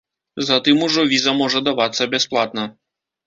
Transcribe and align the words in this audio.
Затым 0.47 0.79
ужо 0.85 1.03
віза 1.11 1.35
можа 1.41 1.61
давацца 1.67 2.09
бясплатна. 2.13 2.65